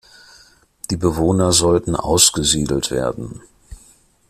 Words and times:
Die 0.89 0.97
Bewohner 0.97 1.51
sollten 1.51 1.95
ausgesiedelt 1.95 2.89
werden. 2.89 3.39